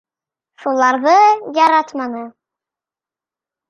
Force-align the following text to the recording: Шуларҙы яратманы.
Шуларҙы 0.63 1.15
яратманы. 1.61 2.27